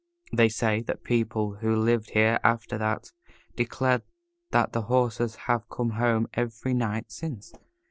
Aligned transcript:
'They 0.33 0.49
say' 0.49 0.81
that 0.81 0.95
the 0.97 1.03
people 1.07 1.57
who 1.57 1.75
lived 1.75 2.09
here 2.13 2.39
after 2.43 2.75
that 2.75 3.11
declared 3.55 4.01
that 4.49 4.73
the 4.73 4.81
horses 4.81 5.35
have 5.45 5.69
come 5.69 5.91
home 5.91 6.27
every 6.33 6.73
midnight 6.73 7.11
since. 7.11 7.53